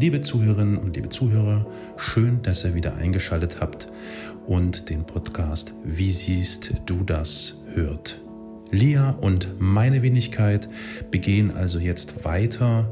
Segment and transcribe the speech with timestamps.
[0.00, 1.66] Liebe Zuhörerinnen und liebe Zuhörer,
[1.98, 3.86] schön, dass ihr wieder eingeschaltet habt
[4.46, 8.18] und den Podcast Wie siehst du das hört.
[8.70, 10.70] Lia und meine Wenigkeit
[11.10, 12.90] begehen also jetzt weiter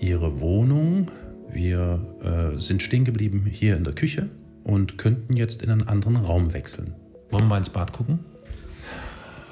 [0.00, 1.12] ihre Wohnung.
[1.48, 4.28] Wir äh, sind stehen geblieben hier in der Küche
[4.64, 6.92] und könnten jetzt in einen anderen Raum wechseln.
[7.30, 8.18] Wollen wir mal ins Bad gucken?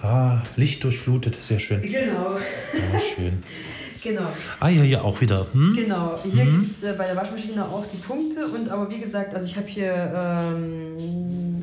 [0.03, 1.83] Ah, Licht durchflutet, sehr schön.
[1.83, 2.37] Genau.
[2.75, 3.45] Ja, schön.
[4.07, 4.29] Genau.
[4.61, 5.47] Ah ja, hier auch wieder.
[5.53, 5.75] Hm?
[5.75, 9.35] Genau, hier gibt es äh, bei der Waschmaschine auch die Punkte und aber wie gesagt,
[9.35, 11.63] also ich habe hier ähm,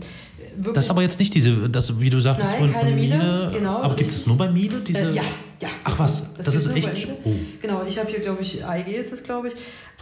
[0.58, 0.74] wirklich.
[0.74, 3.52] Das ist aber jetzt nicht diese, das, wie du sagtest Nein, keine von Miele, Miele.
[3.54, 4.82] genau, aber gibt es das nur bei Miele?
[4.82, 5.12] Diese?
[5.12, 5.24] äh, ja,
[5.64, 5.70] ja.
[5.86, 7.08] Ach was, das, geht ist echt.
[7.24, 7.32] Oh.
[7.62, 9.54] Genau, ich habe hier, glaube ich, AEG ist es, glaube ich,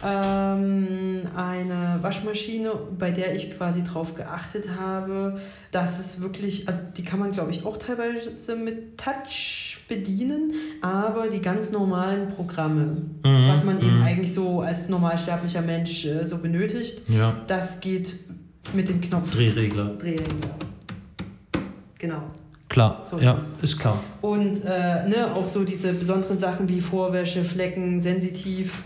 [0.02, 7.04] ähm, eine Waschmaschine, bei der ich quasi drauf geachtet habe, dass es wirklich, also die
[7.04, 13.48] kann man, glaube ich, auch teilweise mit Touch bedienen, aber die ganz normalen Programme, Mhm,
[13.48, 14.02] was man eben mhm.
[14.02, 17.40] eigentlich so als normalsterblicher Mensch äh, so benötigt, Ja.
[17.46, 18.16] das geht
[18.72, 19.96] mit dem Knopf Drehregler.
[19.96, 20.56] Drehregler.
[21.98, 22.22] Genau.
[22.72, 24.02] Klar, So ja, ist ist klar.
[24.22, 28.82] Und äh, ne, auch so diese besonderen Sachen wie Vorwäsche, Flecken, sensitiv,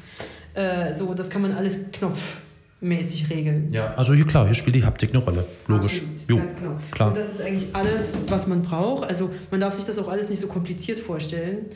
[0.54, 3.68] äh, so, das kann man alles knopfmäßig regeln.
[3.72, 5.44] Ja, also hier klar, hier spielt die Haptik eine Rolle.
[5.68, 6.02] Logisch.
[6.02, 6.72] Absolut, Jo, ganz genau.
[6.90, 7.08] klar.
[7.10, 9.08] Und das ist eigentlich alles, was man braucht.
[9.08, 11.66] Also man darf sich das auch alles nicht so kompliziert vorstellen.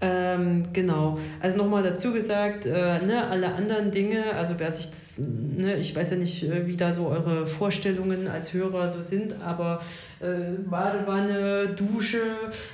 [0.00, 1.18] Ähm, genau.
[1.40, 5.96] Also nochmal dazu gesagt, äh, ne, alle anderen Dinge, also wer sich das, ne, ich
[5.96, 9.80] weiß ja nicht, äh, wie da so eure Vorstellungen als Hörer so sind, aber
[10.20, 12.20] äh, Badewanne, Dusche,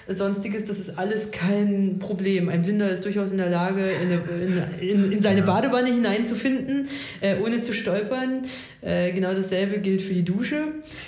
[0.08, 2.48] sonstiges, das ist alles kein Problem.
[2.48, 6.88] Ein Blinder ist durchaus in der Lage, in, eine, in, in, in seine Badewanne hineinzufinden,
[7.20, 8.42] äh, ohne zu stolpern.
[8.80, 10.56] Äh, genau dasselbe gilt für die Dusche.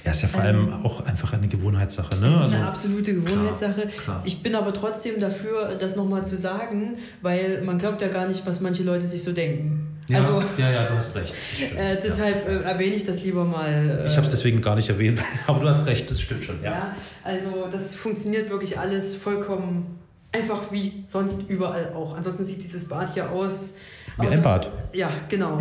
[0.05, 2.39] Ja, ist ja vor allem auch einfach eine Gewohnheitssache, ne?
[2.41, 3.83] Also, eine absolute Gewohnheitssache.
[3.83, 4.23] Klar, klar.
[4.25, 8.47] Ich bin aber trotzdem dafür, das nochmal zu sagen, weil man glaubt ja gar nicht,
[8.47, 9.97] was manche Leute sich so denken.
[10.09, 11.35] ja, also ja, ja, du hast recht.
[11.77, 13.71] Äh, deshalb äh, erwähne ich das lieber mal.
[14.05, 16.63] Äh, Ich habe es deswegen gar nicht erwähnt, aber du hast recht, das stimmt schon,
[16.63, 16.71] ja.
[16.71, 19.99] ja, also das funktioniert wirklich alles vollkommen
[20.33, 22.17] einfach wie sonst überall auch.
[22.17, 23.75] Ansonsten sieht dieses Bad hier aus.
[24.19, 24.69] Wie ein Bad.
[24.93, 25.59] Ja, genau.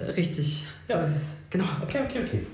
[0.00, 0.66] Äh, Richtig.
[0.86, 1.00] So Ja.
[1.02, 1.36] ist es.
[1.50, 1.64] Genau.
[1.82, 2.46] Okay, okay, okay.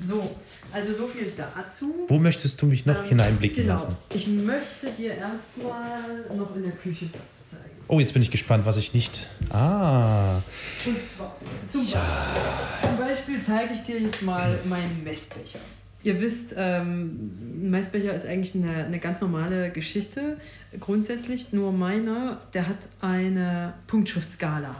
[0.00, 0.30] So,
[0.72, 1.94] also so viel dazu.
[2.08, 3.72] Wo möchtest du mich noch Ähm, hineinblicken genau.
[3.74, 3.96] lassen?
[4.14, 6.00] Ich möchte dir erstmal
[6.36, 7.74] noch in der Küche was zeigen.
[7.88, 9.28] Oh, jetzt bin ich gespannt, was ich nicht.
[9.50, 10.36] Ah,
[10.84, 11.36] Und zwar
[11.66, 12.00] zum Beispiel,
[12.82, 15.58] zum Beispiel zeige ich dir jetzt mal meinen Messbecher.
[16.02, 17.30] Ihr wisst, ähm,
[17.64, 20.36] ein Messbecher ist eigentlich eine, eine ganz normale Geschichte.
[20.78, 24.76] Grundsätzlich nur meiner, der hat eine Punktschriftskala.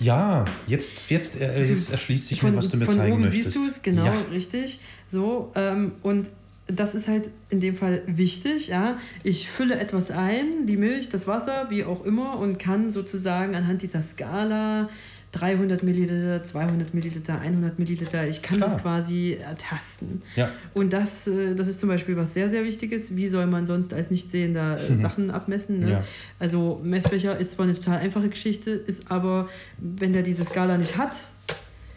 [0.00, 3.22] Ja, jetzt, jetzt, äh, jetzt erschließt sich von, mir, was du mir von zeigen oben
[3.22, 3.44] möchtest.
[3.52, 4.20] siehst du es, genau, Ja.
[4.32, 4.80] richtig.
[5.10, 6.30] So, ähm, und
[6.66, 8.98] das ist halt in dem Fall wichtig, ja.
[9.22, 13.80] Ich fülle etwas ein, die Milch, das Wasser, wie auch immer, und kann sozusagen anhand
[13.82, 14.90] dieser Skala
[15.32, 18.70] 300 Milliliter, 200 Milliliter, 100 Milliliter, ich kann Klar.
[18.70, 20.22] das quasi ertasten.
[20.36, 20.50] Ja.
[20.74, 23.14] Und das, äh, das ist zum Beispiel was sehr, sehr Wichtiges.
[23.14, 25.80] Wie soll man sonst als Nichtsehender äh, Sachen abmessen?
[25.80, 25.90] Ne?
[25.90, 26.04] Ja.
[26.38, 30.96] Also Messbecher ist zwar eine total einfache Geschichte, ist aber, wenn der diese Skala nicht
[30.96, 31.16] hat,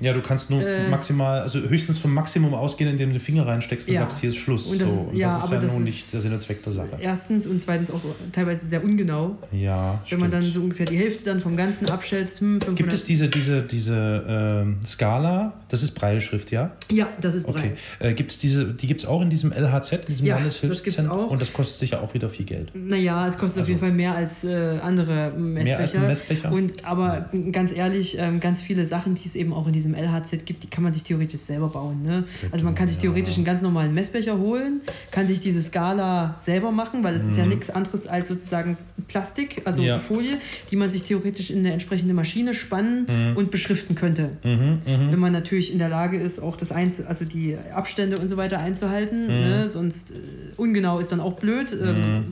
[0.01, 3.45] Ja, du kannst nur Äh, maximal, also höchstens vom Maximum ausgehen, indem du den Finger
[3.47, 4.01] reinsteckst und Ja.
[4.01, 4.65] sagst, hier ist Schluss.
[4.67, 4.95] Und das so.
[4.95, 6.89] ist, und ja, das ist aber ja nun nicht der Sinn und Zweck der Sache.
[6.99, 8.01] Erstens und zweitens auch
[8.31, 9.37] teilweise sehr ungenau.
[9.51, 10.53] Ja, Wenn man dann stimmt.
[10.55, 12.75] so ungefähr die Hälfte dann vom Ganzen abschätzt, hm, 500.
[12.77, 15.53] Gibt es diese, diese, diese ähm, Skala?
[15.69, 16.71] Das ist Breilschrift, ja?
[16.91, 17.73] Ja, das ist Okay.
[17.99, 18.11] breit.
[18.11, 21.05] Äh, gibt's diese, die gibt es auch in diesem LHZ, in diesem Ja, Landeshilfszentrum?
[21.05, 21.29] das auch.
[21.31, 22.71] Und das kostet sicher auch wieder viel Geld.
[22.73, 25.79] Naja, es kostet auf jeden Fall mehr als äh, andere Messbecher.
[25.79, 26.51] als ein Messbecher?
[26.51, 30.45] Und aber ganz ehrlich, ähm, ganz viele Sachen, die es eben auch in diesem LHZ
[30.45, 32.01] gibt, die kann man sich theoretisch selber bauen.
[32.03, 32.23] Ne?
[32.51, 36.71] Also man kann sich theoretisch einen ganz normalen Messbecher holen, kann sich diese Skala selber
[36.71, 38.77] machen, weil es ist ja nichts anderes als sozusagen
[39.07, 39.87] Plastik, also Mhm.
[39.87, 39.99] Ja.
[39.99, 40.37] Folie,
[40.69, 43.37] die man sich theoretisch in eine entsprechende Maschine spannen Mhm.
[43.37, 44.31] und beschriften könnte.
[44.43, 48.37] Wenn man natürlich in der Lage ist, auch das einzu also die Abstände und so
[48.37, 49.23] weiter einzuhalten.
[49.23, 49.27] Mhm.
[49.27, 49.69] Ne?
[49.69, 50.15] Sonst äh,
[50.57, 51.71] ungenau ist dann auch blöd.
[51.71, 52.25] Ähm,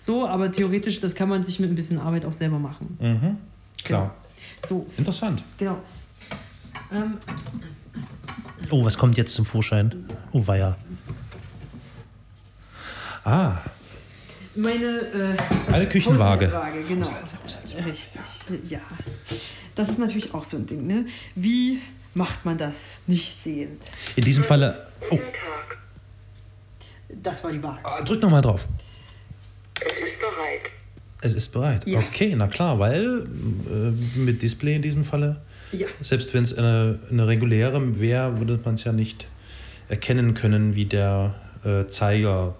[0.00, 2.96] so, aber theoretisch, das kann man sich mit ein bisschen Arbeit auch selber machen.
[3.00, 3.36] Mhm.
[3.84, 4.14] Klar.
[4.66, 5.42] So, Interessant.
[5.58, 5.78] genau.
[6.92, 7.18] Ähm,
[8.70, 10.08] Oh, was kommt jetzt zum Vorschein?
[10.32, 10.76] Oh, weia.
[13.24, 13.58] Ah,
[14.56, 15.36] meine
[15.68, 16.50] äh, eine Küchenwaage.
[16.88, 17.08] Genau.
[17.84, 18.80] Richtig, ja.
[19.74, 21.06] Das ist natürlich auch so ein Ding, ne?
[21.34, 21.80] Wie
[22.14, 23.90] macht man das nicht sehend?
[24.16, 24.88] In diesem Falle.
[25.10, 25.18] Oh,
[27.22, 27.80] Das war die Waage.
[27.84, 28.66] ah, drück nochmal drauf.
[29.80, 30.70] Es ist bereit.
[31.20, 31.86] Es ist bereit.
[31.86, 31.98] Ja.
[32.00, 33.26] Okay, na klar, weil
[33.68, 35.42] äh, mit Display in diesem Falle,
[35.72, 35.86] Ja.
[36.00, 39.26] selbst wenn es eine, eine reguläre wäre, würde man es ja nicht
[39.88, 41.34] erkennen können, wie der
[41.64, 42.54] äh, Zeiger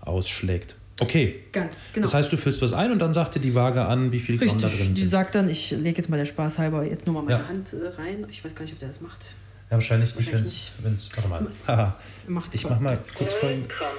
[0.00, 0.74] ausschlägt.
[1.00, 1.40] Okay.
[1.52, 2.04] Ganz, genau.
[2.04, 4.36] Das heißt, du füllst was ein und dann sagt dir die Waage an, wie viel
[4.36, 5.08] Gramm da Richtig, drin die sind.
[5.10, 7.48] sagt dann, ich lege jetzt mal der Spaß halber jetzt nur mal meine Ja.
[7.48, 8.26] Hand äh, rein.
[8.30, 9.24] Ich weiß gar nicht, ob der das macht.
[9.70, 11.16] Ja, wahrscheinlich nicht, wenn Wahrscheinlich es.
[11.16, 11.46] Warte mal.
[11.68, 11.96] Haha.
[12.26, 13.48] Macht Ich mach mal kurz vor.
[13.48, 13.96] 9 Gramm.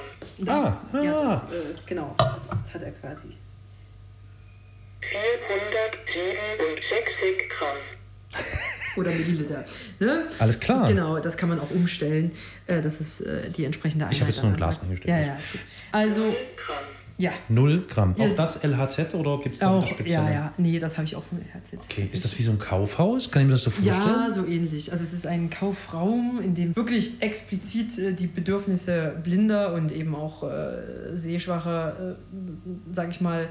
[0.47, 0.73] Ah,
[1.03, 1.41] Ja, ah.
[1.49, 2.13] das, äh, genau.
[2.17, 3.29] Das hat er quasi.
[4.99, 7.77] 467 Gramm.
[8.97, 9.63] Oder Milliliter.
[9.99, 10.27] Ne?
[10.39, 10.87] Alles klar.
[10.87, 12.31] Genau, das kann man auch umstellen.
[12.67, 14.15] Äh, das ist äh, die entsprechende Einheit.
[14.17, 14.83] Ich hab jetzt nur ein Glas sagt.
[14.85, 15.17] reingestellt.
[15.17, 15.61] Ja, ja, ist gut.
[15.93, 16.35] Also, 0
[16.65, 16.77] Gramm.
[17.17, 17.31] ja.
[17.47, 18.15] Null Gramm.
[18.19, 20.25] Auch ist- das LHZ oder gibt es da Auch, spezielle?
[20.25, 20.53] ja, ja.
[20.57, 21.79] Nee, das habe ich auch von Herzit.
[21.89, 23.31] Okay, ist das wie so ein Kaufhaus?
[23.31, 23.97] Kann ich mir das so vorstellen?
[24.01, 24.91] Ja, so ähnlich.
[24.91, 30.15] Also es ist ein Kaufraum, in dem wirklich explizit äh, die Bedürfnisse Blinder und eben
[30.15, 33.47] auch äh, Sehschwacher, äh, sage ich mal,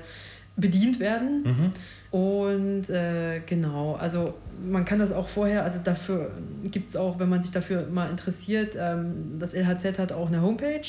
[0.60, 1.42] bedient werden.
[1.44, 1.72] Mhm.
[2.18, 4.34] Und äh, genau, also
[4.68, 6.32] man kann das auch vorher, also dafür
[6.64, 10.42] gibt es auch, wenn man sich dafür mal interessiert, ähm, das LHZ hat auch eine
[10.42, 10.82] Homepage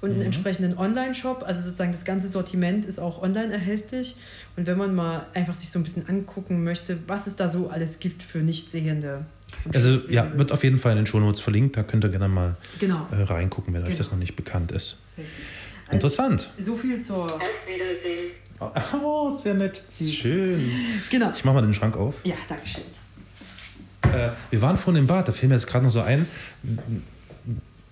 [0.00, 0.24] und einen Mhm.
[0.26, 1.44] entsprechenden Online-Shop.
[1.46, 4.16] Also sozusagen das ganze Sortiment ist auch online erhältlich.
[4.56, 7.68] Und wenn man mal einfach sich so ein bisschen angucken möchte, was es da so
[7.68, 9.24] alles gibt für Nichtsehende.
[9.72, 11.76] Also ja, wird auf jeden Fall in den Shownotes verlinkt.
[11.76, 13.06] Da könnt ihr gerne mal Genau.
[13.12, 13.98] äh, reingucken, wenn euch Genau.
[13.98, 14.98] das noch nicht bekannt ist.
[15.16, 15.32] Richtig.
[15.94, 16.50] Interessant.
[16.58, 17.24] So viel zur.
[17.24, 18.30] Auf Wiedersehen.
[19.02, 19.82] Oh, sehr nett.
[19.92, 20.70] Schön.
[21.10, 21.32] Genau.
[21.34, 22.14] Ich mach mal den Schrank auf.
[22.24, 22.84] Ja, Dankeschön.
[24.04, 26.26] Äh, wir waren vorhin im Bad, da fiel mir jetzt gerade noch so ein.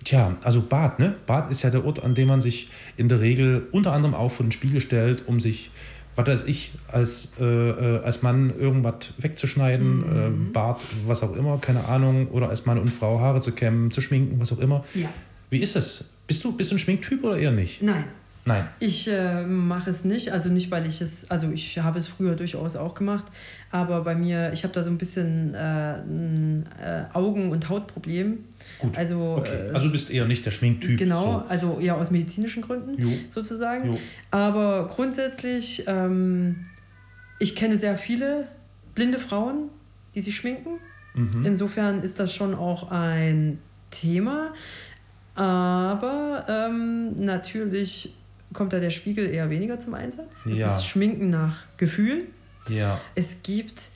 [0.03, 1.15] Tja, also Bad, ne?
[1.27, 4.29] Bad ist ja der Ort, an dem man sich in der Regel unter anderem auch
[4.31, 5.69] vor den Spiegel stellt, um sich,
[6.15, 10.47] was weiß ich, als, äh, äh, als Mann irgendwas wegzuschneiden, Mhm.
[10.49, 13.91] äh, Bart, was auch immer, keine Ahnung, oder als Mann und Frau Haare zu kämmen,
[13.91, 14.83] zu schminken, was auch immer.
[14.93, 15.09] Ja.
[15.49, 16.05] Wie ist es?
[16.27, 17.81] Bist du, bist du ein Schminktyp oder eher nicht?
[17.81, 18.05] Nein.
[18.45, 18.67] Nein.
[18.79, 22.35] Ich äh, mache es nicht, also nicht, weil ich es, also ich habe es früher
[22.35, 23.23] durchaus auch gemacht,
[23.71, 25.57] aber bei mir, ich habe da so ein bisschen äh,
[26.01, 28.39] ein äh, Augen- und Hautproblem.
[28.79, 28.97] Gut.
[28.97, 29.67] Also, Okay.
[29.69, 30.99] äh, Also du bist eher nicht der Schminktyp.
[30.99, 31.45] genau, So.
[31.47, 33.11] also ja aus medizinischen Gründen Jo.
[33.29, 33.93] sozusagen.
[33.93, 33.99] Jo.
[34.31, 36.63] Aber grundsätzlich, ähm,
[37.39, 38.49] ich kenne sehr viele
[38.93, 39.69] blinde Frauen,
[40.15, 40.79] die sich schminken.
[41.15, 41.45] Mhm.
[41.45, 43.59] Insofern ist das schon auch ein
[43.89, 44.53] Thema.
[45.35, 48.15] Aber ähm, natürlich
[48.53, 50.45] kommt da der Spiegel eher weniger zum Einsatz.
[50.45, 50.77] Es Ja.
[50.77, 52.25] ist Schminken nach Gefühl.
[52.69, 53.01] Ja.
[53.15, 53.89] Es gibt,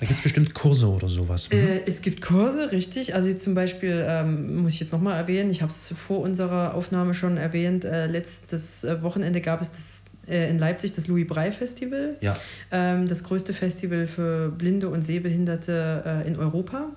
[0.00, 1.48] Da gibt es bestimmt Kurse oder sowas.
[1.50, 1.56] Mhm.
[1.58, 3.14] äh, es gibt Kurse, richtig.
[3.14, 7.14] Also zum Beispiel, ähm, muss ich jetzt nochmal erwähnen, ich habe es vor unserer Aufnahme
[7.14, 11.50] schon erwähnt, äh, letztes äh, Wochenende gab es das äh, in Leipzig das Louis Brey
[11.52, 12.16] Festival.
[12.20, 12.36] Ja.
[12.70, 16.90] ähm, das größte Festival für Blinde und Sehbehinderte äh, in Europa.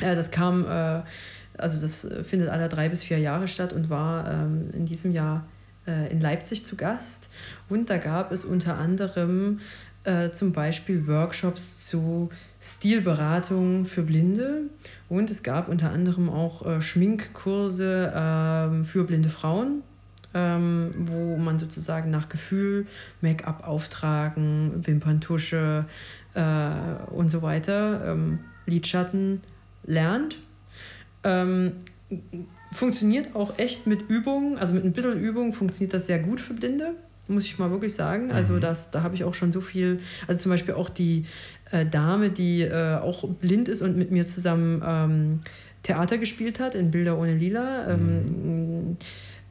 [0.00, 0.64] Äh, das kam,
[1.58, 5.12] also das äh, findet alle drei bis vier Jahre statt und war ähm, in diesem
[5.12, 5.46] Jahr
[5.86, 7.30] äh, in Leipzig zu Gast.
[7.68, 9.60] Und da gab es unter anderem
[10.04, 12.30] äh, zum Beispiel Workshops zu
[12.60, 14.62] Stilberatung für Blinde
[15.08, 19.82] und es gab unter anderem auch äh, Schminkkurse ähm, für blinde Frauen
[20.34, 22.86] ähm, wo man sozusagen nach Gefühl
[23.20, 25.86] Make-up auftragen, Wimperntusche
[26.34, 29.40] äh, und so weiter, ähm, Lidschatten
[29.84, 30.36] lernt.
[31.24, 31.72] Ähm,
[32.72, 36.54] funktioniert auch echt mit Übungen, also mit ein bisschen Übung funktioniert das sehr gut für
[36.54, 36.94] Blinde,
[37.28, 38.32] muss ich mal wirklich sagen.
[38.32, 41.26] Also das, da habe ich auch schon so viel, also zum Beispiel auch die
[41.72, 45.40] äh, Dame, die äh, auch blind ist und mit mir zusammen ähm,
[45.82, 47.88] Theater gespielt hat in Bilder ohne Lila.
[47.88, 48.96] Ähm,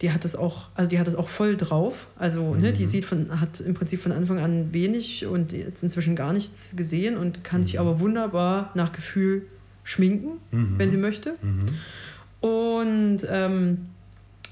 [0.01, 2.07] die hat das auch, also die hat das auch voll drauf.
[2.17, 6.15] Also, ne, die sieht von, hat im Prinzip von Anfang an wenig und jetzt inzwischen
[6.15, 9.45] gar nichts gesehen und kann sich aber wunderbar nach Gefühl
[9.89, 10.39] schminken,
[10.77, 11.33] wenn sie möchte.
[12.41, 13.87] Und ähm,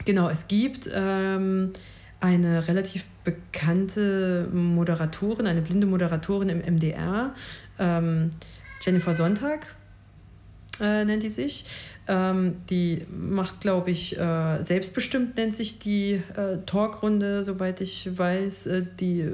[0.04, 1.74] genau, es gibt ähm,
[2.20, 7.36] eine relativ bekannte Moderatorin, eine blinde Moderatorin im MDR,
[7.78, 8.32] ähm,
[8.82, 9.76] Jennifer Sonntag
[10.82, 11.66] äh, nennt die sich.
[12.10, 18.68] Ähm, die macht, glaube ich, äh, selbstbestimmt nennt sich die äh, Talkrunde, soweit ich weiß.
[18.68, 19.30] Äh, die, äh,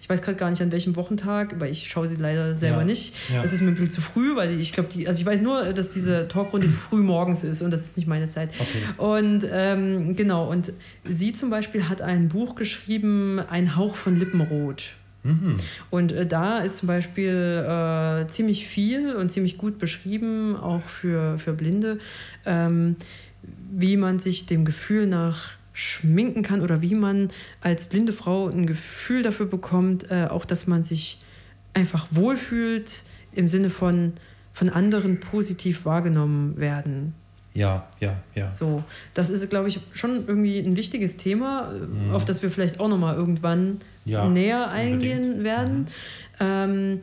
[0.00, 2.84] ich weiß gerade gar nicht an welchem Wochentag, weil ich schaue sie leider selber Ja.
[2.84, 3.14] nicht.
[3.34, 3.42] Ja.
[3.42, 5.72] Es ist mir ein bisschen zu früh, weil ich glaube, die, also ich weiß nur,
[5.72, 8.50] dass diese Talkrunde früh morgens ist und das ist nicht meine Zeit.
[8.60, 8.82] Okay.
[8.96, 10.72] Und ähm, genau, und
[11.04, 14.92] sie zum Beispiel hat ein Buch geschrieben, Ein Hauch von Lippenrot.
[15.22, 15.56] Mhm.
[15.90, 21.38] Und äh, da ist zum Beispiel äh, ziemlich viel und ziemlich gut beschrieben, auch für,
[21.38, 21.98] für Blinde,
[22.46, 22.96] ähm,
[23.70, 27.28] wie man sich dem Gefühl nach schminken kann oder wie man
[27.60, 31.20] als blinde Frau ein Gefühl dafür bekommt, äh, auch dass man sich
[31.74, 34.14] einfach wohlfühlt im Sinne von
[34.58, 37.14] von anderen positiv wahrgenommen werden.
[37.54, 38.52] Ja, ja, ja.
[38.52, 42.78] So, das ist, glaube ich, schon irgendwie ein wichtiges Thema, äh, auf das wir vielleicht
[42.78, 45.44] auch noch mal irgendwann Ja, näher eingehen unbedingt.
[45.44, 45.86] werden.
[46.40, 47.00] Ähm,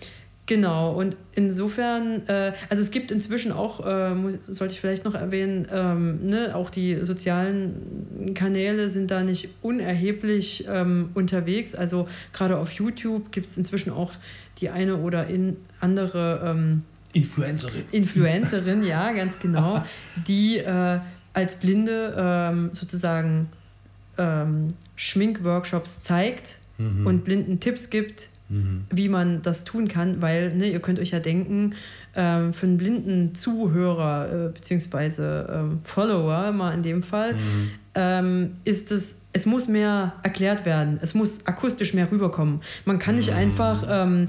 [0.47, 5.15] Genau, und insofern, äh, also es gibt inzwischen auch, äh, muss, sollte ich vielleicht noch
[5.15, 11.73] erwähnen, ähm, ne, auch die sozialen Kanäle sind da nicht unerheblich ähm, unterwegs.
[11.73, 14.11] Also gerade auf YouTube gibt es inzwischen auch
[14.59, 16.83] die eine oder in andere ähm,
[17.15, 17.83] Influencerin.
[17.91, 19.83] Influencerin, ja, ganz genau,
[20.27, 20.99] die äh,
[21.33, 23.49] als Blinde ähm, sozusagen
[24.17, 27.07] ähm, Schminkworkshops zeigt Mhm.
[27.07, 28.27] und Blinden Tipps gibt,
[28.91, 31.73] wie man das tun kann, weil ne, ihr könnt euch ja denken,
[32.17, 37.71] ähm, für einen blinden Zuhörer äh, beziehungsweise ähm, Follower mal in dem Fall, Mhm.
[37.95, 42.59] ähm, ist es, es muss mehr erklärt werden, es muss akustisch mehr rüberkommen.
[42.83, 44.25] Man kann nicht einfach ähm,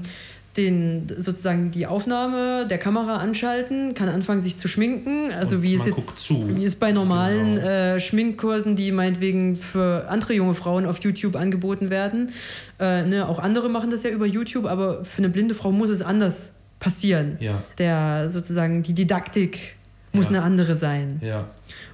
[0.57, 5.75] den, sozusagen die Aufnahme der Kamera anschalten, kann anfangen sich zu schminken, also Und wie
[5.75, 7.67] es jetzt wie es bei normalen Genau.
[7.67, 12.31] äh, Schminkkursen, die meinetwegen für andere junge Frauen auf YouTube angeboten werden.
[12.79, 15.89] Äh, ne, auch andere machen das ja über YouTube, aber für eine blinde Frau muss
[15.89, 17.37] es anders passieren.
[17.39, 17.61] Ja.
[17.77, 19.75] Der sozusagen die Didaktik
[20.13, 20.29] muss Ja.
[20.37, 21.19] eine andere sein.
[21.23, 21.47] Ja.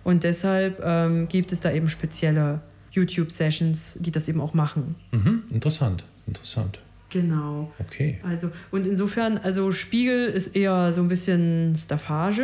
[0.03, 4.95] Und deshalb ähm, gibt es da eben spezielle YouTube-Sessions, die das eben auch machen.
[5.11, 5.43] Mhm.
[5.51, 6.03] Interessant.
[6.27, 6.79] Interessant.
[7.13, 7.71] Genau.
[7.79, 8.19] Okay.
[8.23, 12.41] Also, und insofern, also Spiegel ist eher so ein bisschen Staffage.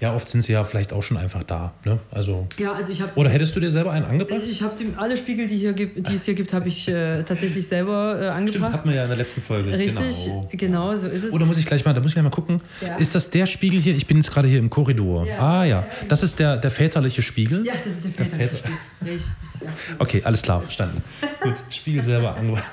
[0.00, 1.72] Ja, oft sind sie ja vielleicht auch schon einfach da.
[1.84, 1.98] Ne?
[2.10, 4.40] Also, Ja, also ich oder hättest du dir selber einen angebracht?
[4.46, 7.66] Ich habe alle Spiegel, die, hier gibt, die es hier gibt, habe ich äh, tatsächlich
[7.66, 8.72] selber äh, Stimmt, angebracht.
[8.72, 9.70] hatten wir ja in der letzten Folge.
[9.78, 10.48] Richtig, Genau.
[10.50, 10.96] genau.
[10.96, 11.32] so ist es.
[11.32, 12.60] Oder muss ich gleich mal, da muss ich gleich mal gucken.
[12.80, 12.96] Ja.
[12.96, 13.94] Ist das der Spiegel hier?
[13.94, 15.26] Ich bin jetzt gerade hier im Korridor.
[15.26, 15.38] Ja.
[15.38, 17.64] Ah ja, das ist der, der väterliche Spiegel.
[17.64, 19.12] ja, das ist der Der väterliche Väter- Spiegel.
[19.14, 19.32] Richtig,
[19.62, 19.68] ja.
[20.00, 21.02] Okay, alles klar, verstanden.
[21.40, 22.64] Gut, Spiegel selber angebracht.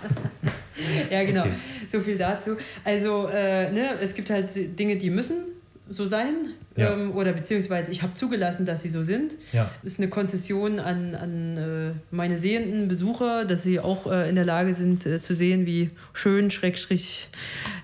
[1.12, 1.42] ja, genau.
[1.42, 1.52] Okay.
[1.92, 2.58] So viel dazu.
[2.84, 4.50] Also, äh, ne, es gibt halt
[4.80, 5.44] Dinge, die müssen
[5.92, 6.34] so sein.
[6.76, 6.94] Ja.
[6.94, 9.36] Ähm, oder beziehungsweise ich habe zugelassen, dass sie so sind.
[9.52, 9.70] Ja.
[9.84, 14.46] Ist eine Konzession an, an äh, meine sehenden Besucher, dass sie auch äh, in der
[14.46, 17.28] Lage sind äh, zu sehen, wie schön, schrägstrich,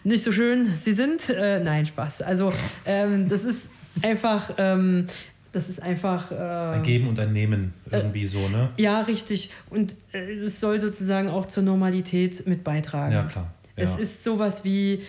[0.04, 1.30] nicht so schön sie sind.
[1.30, 2.22] Äh, nein, Spaß.
[2.22, 2.54] Also
[2.86, 3.72] ähm, das ist
[4.02, 5.08] einfach, ähm,
[5.52, 6.32] das ist einfach...
[6.32, 8.70] Äh, Ein Geben und ein Nehmen, irgendwie so, ne?
[8.78, 9.52] ja, richtig.
[9.70, 13.14] Und äh, es soll sozusagen auch zur Normalität mit beitragen.
[13.14, 13.54] Ja, klar.
[13.76, 13.84] Ja.
[13.84, 15.04] Es ist sowas wie,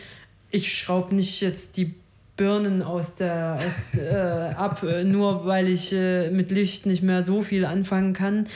[0.50, 1.94] ich schraube nicht jetzt die
[2.38, 7.22] Birnen aus der aus, äh, ab, äh, nur weil ich äh, mit Licht nicht mehr
[7.22, 8.46] so viel anfangen kann.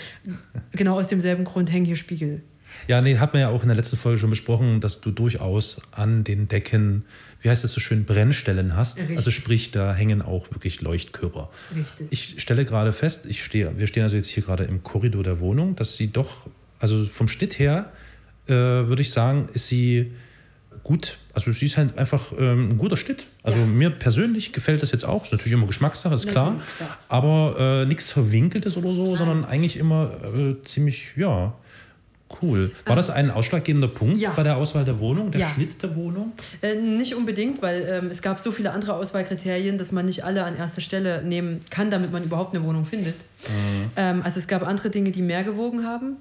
[0.72, 2.42] Genau aus demselben Grund hängen hier Spiegel.
[2.88, 5.80] Ja, nee, hat man ja auch in der letzten Folge schon besprochen, dass du durchaus
[5.90, 7.04] an den Decken,
[7.40, 8.98] wie heißt es so schön, Brennstellen hast.
[8.98, 9.18] Richtig.
[9.18, 11.50] Also sprich, da hängen auch wirklich Leuchtkörper.
[11.76, 12.06] Richtig.
[12.10, 15.40] Ich stelle gerade fest, ich stehe, wir stehen also jetzt hier gerade im Korridor der
[15.40, 16.46] Wohnung, dass sie doch,
[16.78, 17.92] also vom Schnitt her,
[18.46, 20.12] äh, würde ich sagen, ist sie
[20.82, 21.18] gut.
[21.34, 23.26] Also sie ist halt einfach ähm, ein guter Schnitt.
[23.44, 23.66] Also Ja.
[23.66, 25.24] mir persönlich gefällt das jetzt auch.
[25.24, 26.60] Ist natürlich immer Geschmackssache, ist klar.
[26.80, 26.86] Ja.
[27.08, 31.52] Aber äh, nichts Verwinkeltes oder so, sondern eigentlich immer äh, ziemlich, ja,
[32.40, 32.70] cool.
[32.86, 34.30] War das ein ausschlaggebender Punkt Ja.
[34.30, 35.48] bei der Auswahl der Wohnung, der Ja.
[35.50, 36.32] Schnitt der Wohnung?
[36.62, 40.44] Äh, nicht unbedingt, weil ähm, es gab so viele andere Auswahlkriterien, dass man nicht alle
[40.44, 43.16] an erster Stelle nehmen kann, damit man überhaupt eine Wohnung findet.
[43.48, 43.90] Mhm.
[43.96, 46.16] Ähm, also es gab andere Dinge, die mehr gewogen haben,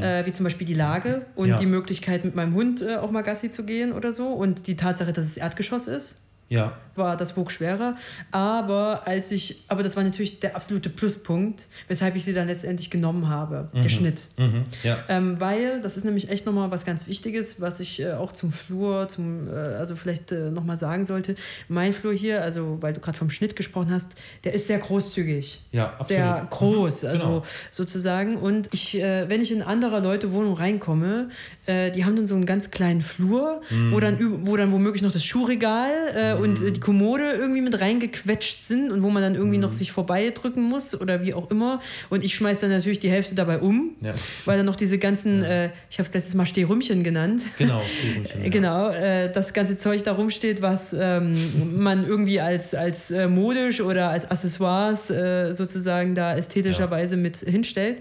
[0.00, 1.56] äh, wie zum Beispiel die Lage und Ja.
[1.56, 4.76] die Möglichkeit, mit meinem Hund äh, auch mal Gassi zu gehen oder so und die
[4.76, 6.16] Tatsache, dass es Erdgeschoss ist.
[6.50, 6.76] Ja.
[6.96, 7.96] war das wog schwerer.
[8.30, 12.90] Aber als ich, aber das war natürlich der absolute Pluspunkt, weshalb ich sie dann letztendlich
[12.90, 14.22] genommen habe, der Schnitt.
[14.36, 14.64] Mhm.
[14.82, 14.98] Ja.
[15.08, 18.52] Ähm, weil, das ist nämlich echt nochmal was ganz Wichtiges, was ich äh, auch zum
[18.52, 21.36] Flur, zum, äh, also vielleicht äh, nochmal sagen sollte.
[21.68, 24.12] Mein Flur hier, also weil du gerade vom Schnitt gesprochen hast,
[24.44, 25.62] der ist sehr großzügig.
[25.72, 26.08] Ja, absolut.
[26.08, 27.42] Sehr groß, Mhm, also genau.
[27.70, 28.36] sozusagen.
[28.36, 31.28] Und ich, äh, wenn ich in anderer Leute Wohnung reinkomme,
[31.66, 33.92] äh, die haben dann so einen ganz kleinen Flur, Mhm.
[33.92, 37.80] wo, dann, wo dann womöglich noch das Schuhregal äh, und äh, die Kommode irgendwie mit
[37.80, 39.62] reingequetscht sind und wo man dann irgendwie Mhm.
[39.62, 41.80] noch sich vorbeidrücken muss oder wie auch immer.
[42.08, 44.12] Und ich schmeiß dann natürlich die Hälfte dabei um, Ja.
[44.44, 47.42] weil dann noch diese ganzen, äh, ich habe es letztes Mal Stehrümchen genannt.
[47.58, 48.48] Genau, Stehrümchen, ja.
[48.50, 51.34] Genau, äh, das ganze Zeug da rumsteht, was ähm,
[51.78, 57.98] man irgendwie als, als äh, modisch oder als Accessoires äh, sozusagen da ästhetischerweise mit hinstellt.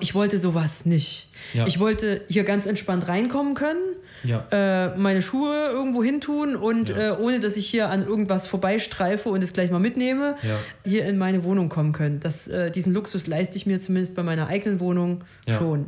[0.00, 1.28] Ich wollte sowas nicht.
[1.54, 1.66] Ja.
[1.66, 3.78] Ich wollte hier ganz entspannt reinkommen können,
[4.24, 4.44] Ja.
[4.50, 7.14] äh, meine Schuhe irgendwo hin tun und Ja.
[7.14, 10.56] äh, ohne dass ich hier an irgendwas vorbeistreife und es gleich mal mitnehme, Ja.
[10.84, 12.20] hier in meine Wohnung kommen können.
[12.20, 15.86] Das, äh, diesen Luxus leiste ich mir zumindest bei meiner eigenen Wohnung schon.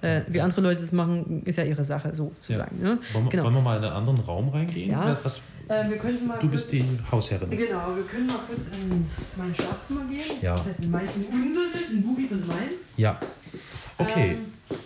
[0.00, 2.78] Äh, wie andere Leute das machen, ist ja ihre Sache, so zu sagen.
[2.82, 2.98] Ne?
[3.12, 3.44] Wollen, wir, Genau.
[3.44, 4.96] wollen wir mal in einen anderen Raum reingehen?
[5.22, 5.82] Was, Äh,
[6.40, 7.50] du bist die Hausherrin.
[7.50, 9.04] Genau, wir können mal kurz in
[9.36, 10.22] mein Schlafzimmer gehen.
[10.40, 10.54] Ja.
[10.54, 12.92] Das heißt in, mein, in unseres, in Bubis und meins.
[12.96, 13.18] Ja.
[13.98, 14.36] Okay.
[14.70, 14.76] Ähm,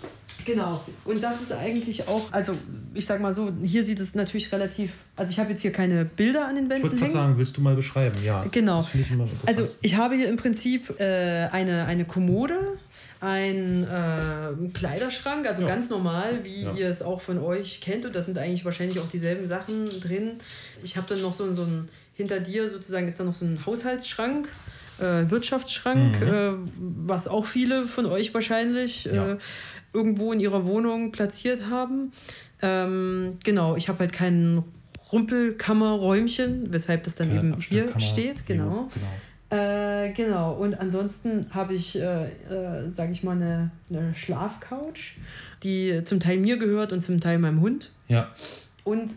[0.44, 0.84] genau.
[1.04, 2.52] Und das ist eigentlich auch, also
[2.94, 4.92] ich sag mal so, hier sieht es natürlich relativ.
[5.16, 7.56] Also ich habe jetzt hier keine Bilder an den Ich Wänden wollte gerade sagen, willst
[7.56, 8.16] du mal beschreiben?
[8.24, 8.44] Ja.
[8.50, 8.86] Genau.
[8.94, 9.10] Ich.
[9.46, 12.78] Also ich habe hier im Prinzip äh, eine, eine Kommode,
[13.20, 15.68] einen äh, Kleiderschrank, also Ja.
[15.68, 16.72] ganz normal, wie Ja.
[16.74, 18.06] ihr es auch von euch kennt.
[18.06, 20.32] Und da sind eigentlich wahrscheinlich auch dieselben Sachen drin.
[20.82, 23.64] Ich habe dann noch so, so ein, hinter dir sozusagen ist da noch so ein
[23.66, 24.48] Haushaltsschrank.
[24.98, 26.28] Äh, Wirtschaftsschrank, Mhm.
[26.28, 26.50] äh,
[27.06, 29.38] was auch viele von euch wahrscheinlich Ja.
[29.92, 32.12] Irgendwo in ihrer Wohnung platziert haben.
[32.62, 34.62] Ähm, genau, ich habe halt kein
[35.12, 38.46] Rumpelkammerräumchen, weshalb das dann Keine eben hier steht.
[38.46, 38.88] Genau.
[38.94, 39.62] Genau.
[39.62, 45.16] Äh, genau, und ansonsten habe ich, äh, äh, sage ich mal, eine, eine Schlafcouch,
[45.64, 47.90] die zum Teil mir gehört und zum Teil meinem Hund.
[48.06, 48.28] Ja.
[48.84, 49.10] Und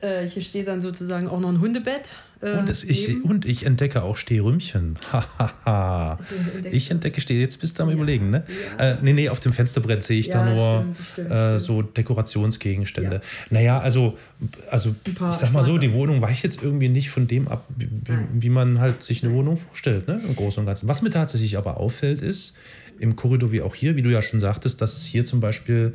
[0.00, 2.16] äh, hier steht dann sozusagen auch noch ein Hundebett.
[2.42, 4.98] Äh, Und, ich, und ich entdecke auch Stehrümchen.
[5.12, 6.18] Hahaha.
[6.70, 7.40] ich entdecke Steh.
[7.40, 7.94] Jetzt bist du am Ja.
[7.94, 8.44] Überlegen, ne?
[8.78, 8.90] Ja.
[8.90, 11.82] Äh, nee, nee, auf dem Fensterbrett sehe ich da Ja, nur stimmt, stimmt, äh, so
[11.82, 13.16] Dekorationsgegenstände.
[13.16, 13.20] Ja.
[13.50, 14.18] Naja, also,
[14.70, 17.88] also ich sag mal so, die Wohnung weicht jetzt irgendwie nicht von dem ab, wie,
[18.34, 20.20] wie man halt sich eine Wohnung vorstellt, ne?
[20.26, 20.88] Im Großen und Ganzen.
[20.88, 22.54] Was mir tatsächlich aber auffällt, ist,
[22.98, 25.94] im Korridor wie auch hier, wie du ja schon sagtest, dass es hier zum Beispiel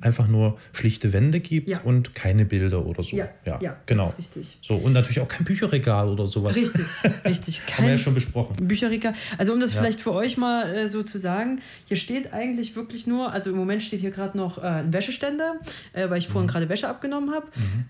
[0.00, 1.80] einfach nur schlichte Wände gibt Ja.
[1.82, 3.16] und keine Bilder oder so.
[3.16, 4.12] Ja, ja, das genau.
[4.18, 4.58] richtig.
[4.62, 6.56] So, und natürlich auch kein Bücherregal oder sowas.
[6.56, 6.84] Richtig,
[7.24, 7.60] richtig.
[7.62, 8.54] Haben wir ja Kein schon besprochen.
[8.66, 9.14] Bücherregal.
[9.38, 9.80] Also um das Ja.
[9.80, 13.56] vielleicht für euch mal äh, so zu sagen, hier steht eigentlich wirklich nur, also im
[13.56, 15.56] Moment steht hier gerade noch äh, ein Wäscheständer,
[15.92, 16.32] äh, weil ich Mhm.
[16.32, 17.46] vorhin gerade Wäsche abgenommen habe.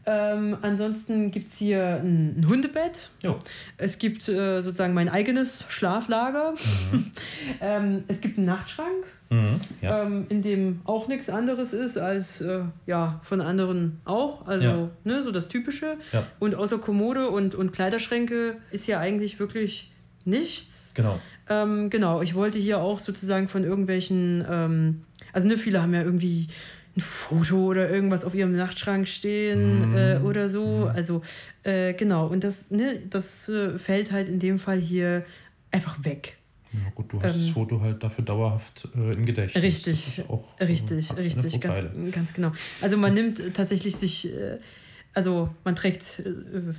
[0.06, 3.10] Ähm, ansonsten gibt es hier ein, ein Hundebett.
[3.22, 3.38] Jo.
[3.78, 6.54] Es gibt äh, sozusagen mein eigenes Schlaflager.
[7.60, 9.60] ähm, es gibt einen Nachtschrank, Mhm.
[9.82, 10.04] Ja.
[10.04, 14.46] ähm, in dem auch nichts anderes ist als äh, ja, von anderen auch.
[14.46, 14.90] Also Ja.
[15.04, 15.96] ne, so das Typische.
[16.12, 16.26] Ja.
[16.38, 19.92] Und außer Kommode und, und Kleiderschränke ist hier eigentlich wirklich
[20.24, 20.92] nichts.
[20.94, 21.20] Genau.
[21.48, 26.02] Ähm, genau, ich wollte hier auch sozusagen von irgendwelchen, ähm, also ne, viele haben ja
[26.02, 26.48] irgendwie
[26.96, 29.96] ein Foto oder irgendwas auf ihrem Nachtschrank stehen Mhm.
[29.96, 30.90] äh, oder so.
[30.92, 31.22] Also
[31.62, 35.24] äh, genau, und das, ne, das äh, fällt halt in dem Fall hier
[35.70, 36.35] einfach weg.
[36.84, 39.64] Ja, gut, du hast Ähm, das Foto halt dafür dauerhaft äh, im Gedächtnis.
[39.64, 41.78] Richtig, Das auch, äh, richtig, richtig, ganz,
[42.12, 42.52] ganz genau.
[42.80, 44.58] Also man nimmt tatsächlich sich, äh,
[45.14, 46.74] also man trägt äh,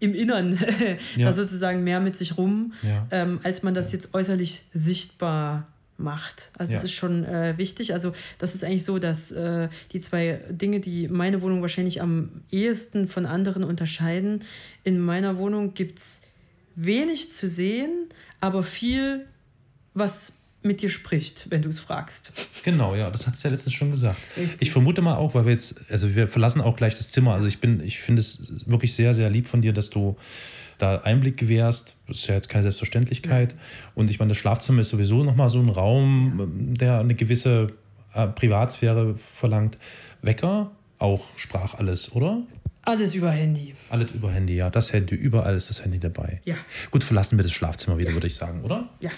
[0.00, 0.58] im Innern
[1.16, 1.26] Ja.
[1.26, 3.06] da sozusagen mehr mit sich rum, Ja.
[3.10, 5.66] ähm, als man das jetzt äußerlich sichtbar
[5.98, 6.50] macht.
[6.56, 6.86] Also das Ja.
[6.86, 7.92] ist schon äh, wichtig.
[7.92, 12.42] Also das ist eigentlich so, dass äh, die zwei Dinge, die meine Wohnung wahrscheinlich am
[12.50, 14.40] ehesten von anderen unterscheiden,
[14.82, 16.22] in meiner Wohnung gibt es
[16.84, 18.08] wenig zu sehen,
[18.40, 19.26] aber viel,
[19.94, 22.32] was mit dir spricht, wenn du es fragst.
[22.64, 24.20] Genau, ja, das hat es ja letztens schon gesagt.
[24.36, 24.60] Richtig.
[24.60, 27.34] Ich vermute mal auch, weil wir jetzt, also wir verlassen auch gleich das Zimmer.
[27.34, 30.16] Also ich bin, ich finde es wirklich sehr, sehr lieb von dir, dass du
[30.76, 31.94] da Einblick gewährst.
[32.06, 33.54] Das ist ja jetzt keine Selbstverständlichkeit.
[33.94, 37.68] Und ich meine, das Schlafzimmer ist sowieso nochmal so ein Raum, der eine gewisse
[38.14, 39.78] äh, Privatsphäre verlangt.
[40.22, 42.42] Wecker, auch sprach alles, oder?
[42.82, 43.74] Alles über Handy.
[43.90, 44.70] Alles über Handy, ja.
[44.70, 46.40] Das Handy, überall ist das Handy dabei.
[46.44, 46.56] Ja.
[46.90, 48.88] Gut, verlassen wir das Schlafzimmer wieder, würde ich sagen, oder?
[49.00, 49.10] Ja.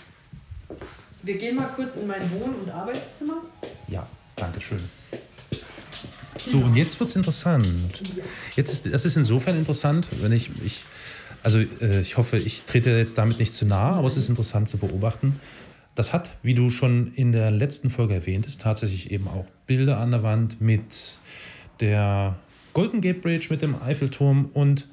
[1.22, 3.42] Wir gehen mal kurz in mein Wohn- und Arbeitszimmer.
[3.87, 4.81] Ja, danke schön.
[6.44, 8.03] So, und jetzt wird es interessant.
[8.57, 10.85] Jetzt ist, das ist insofern interessant, wenn ich, ich
[11.42, 14.68] also äh, ich hoffe, ich trete jetzt damit nicht zu nahe, aber es ist interessant
[14.68, 15.40] zu beobachten.
[15.94, 19.98] Das hat, wie du schon in der letzten Folge erwähnt hast, tatsächlich eben auch Bilder
[19.98, 21.18] an der Wand mit
[21.81, 22.37] der
[22.72, 24.88] Golden Gate Bridge, mit dem Eiffelturm und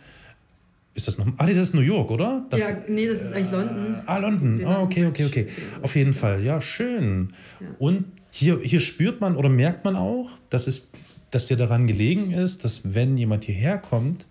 [0.95, 1.27] ist das noch?
[1.37, 2.45] Ah, nee, das ist New York, oder?
[2.49, 3.95] Das, ja, nee, das ist eigentlich London.
[4.05, 4.65] Ah, London.
[4.65, 5.47] Ah, okay, okay, okay.
[5.81, 6.43] Auf jeden Fall.
[6.43, 7.29] Ja, schön.
[7.59, 7.67] Ja.
[7.79, 10.89] Und hier, hier spürt man oder merkt man auch, dass, es,
[11.31, 14.25] dass dir daran gelegen ist, dass wenn jemand hierher kommt,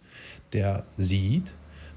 [0.53, 1.55] der sieht,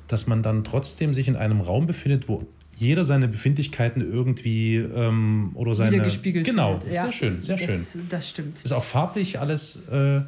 [0.07, 5.51] dass man dann trotzdem sich in einem Raum befindet, wo jeder seine Befindlichkeiten irgendwie ähm,
[5.53, 5.91] oder seine...
[5.91, 6.93] Wieder gespiegelt Genau, wird.
[6.93, 7.77] Ja, sehr schön, sehr schön.
[7.77, 8.63] Das, das stimmt.
[8.63, 10.21] Ist auch farblich alles äh,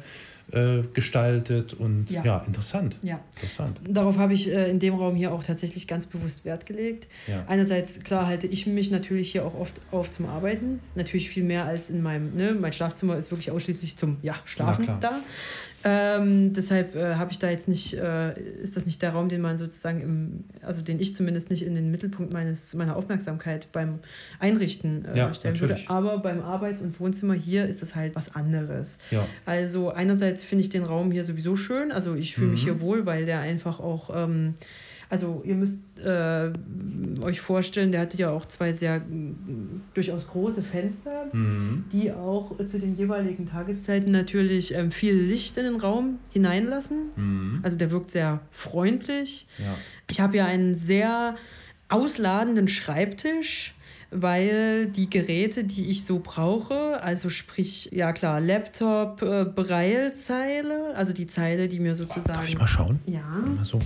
[0.52, 2.38] äh, gestaltet und ja, Ja.
[2.46, 2.98] interessant.
[3.02, 3.20] Ja.
[3.36, 3.80] Interessant.
[3.88, 7.08] Darauf habe ich äh, in dem Raum hier auch tatsächlich ganz bewusst Wert gelegt.
[7.26, 7.44] Ja.
[7.46, 10.80] Einerseits, klar, halte ich mich natürlich hier auch oft auf zum Arbeiten.
[10.94, 14.86] Natürlich viel mehr als in meinem, ne, mein Schlafzimmer ist wirklich ausschließlich zum ja, Schlafen
[15.00, 15.20] da.
[15.86, 19.42] Ähm, deshalb äh, habe ich da jetzt nicht, äh, ist das nicht der Raum, den
[19.42, 23.98] man sozusagen im, also den ich zumindest nicht in den Mittelpunkt meines, meiner Aufmerksamkeit beim
[24.40, 25.74] Einrichten äh, Ja, stellen würde.
[25.74, 25.90] natürlich.
[25.90, 28.98] Aber beim Arbeits- und Wohnzimmer hier ist das halt was anderes.
[29.10, 29.26] Ja.
[29.44, 32.64] Also einerseits finde ich den Raum hier sowieso schön, also ich fühle mich Mhm.
[32.64, 34.54] hier wohl, weil der einfach auch, ähm,
[35.14, 36.50] also ihr müsst äh,
[37.22, 39.00] euch vorstellen, der hatte ja auch zwei sehr
[39.94, 41.84] durchaus große Fenster, Mhm.
[41.92, 47.10] die auch zu den jeweiligen Tageszeiten natürlich ähm, viel Licht in den Raum hineinlassen.
[47.14, 47.60] Mhm.
[47.62, 49.46] Also der wirkt sehr freundlich.
[49.58, 49.74] Ja.
[50.10, 51.36] Ich habe ja einen sehr
[51.88, 53.73] ausladenden Schreibtisch,
[54.14, 61.12] weil die Geräte, die ich so brauche, also sprich, ja klar, Laptop, äh, Braillezeile, also
[61.12, 62.34] die Zeile, die mir sozusagen.
[62.34, 63.00] Darf ich mal schauen?
[63.06, 63.20] Ja,
[63.56, 63.78] Mal so.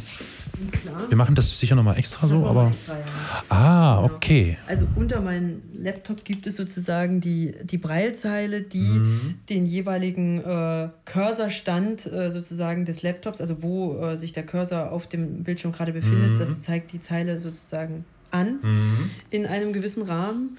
[0.73, 1.09] klar.
[1.09, 2.63] Wir machen das sicher nochmal extra so, Das aber.
[2.65, 3.05] war extra, ja.
[3.49, 4.15] Ah, Genau.
[4.15, 4.59] okay.
[4.67, 9.35] Also unter meinem Laptop gibt es sozusagen die, die Braillezeile, die Mhm.
[9.49, 15.07] den jeweiligen äh, Cursorstand äh, sozusagen des Laptops, also wo äh, sich der Cursor auf
[15.07, 16.39] dem Bildschirm gerade befindet, Mhm.
[16.39, 19.11] das zeigt die Zeile sozusagen an Mhm.
[19.31, 20.57] in einem gewissen Rahmen.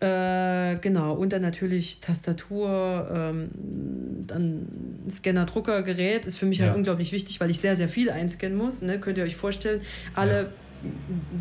[0.00, 3.48] Äh, genau, und dann natürlich Tastatur, ähm,
[4.26, 4.66] dann
[5.08, 6.66] Scanner, Drucker, Gerät ist für mich Ja.
[6.66, 8.82] halt unglaublich wichtig, weil ich sehr, sehr viel einscannen muss.
[8.82, 8.98] Ne?
[8.98, 9.80] Könnt ihr euch vorstellen,
[10.14, 10.50] alle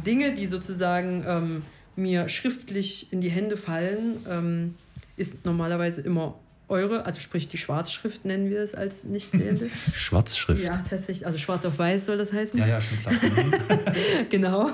[0.06, 1.62] Dinge, die sozusagen ähm,
[1.96, 4.76] mir schriftlich in die Hände fallen, ähm,
[5.18, 6.36] ist normalerweise immer
[6.74, 9.70] eure, also sprich die Schwarzschrift nennen wir es als Nicht-Sehende.
[9.94, 10.64] Schwarzschrift.
[10.64, 12.60] ja, tatsächlich, also schwarz auf weiß soll das heißen.
[12.60, 13.14] ja, ja, schon klar.
[14.30, 14.70] Genau.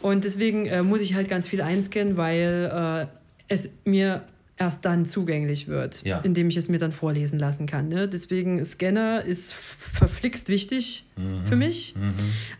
[0.00, 4.22] Und deswegen äh, muss ich halt ganz viel einscannen, weil äh, es mir
[4.56, 6.20] erst dann zugänglich wird, Ja.
[6.20, 7.88] indem ich es mir dann vorlesen lassen kann.
[7.88, 8.06] Ne?
[8.08, 11.09] Deswegen Scanner ist verflixt wichtig
[11.48, 11.94] für mich.
[11.96, 12.08] Mhm.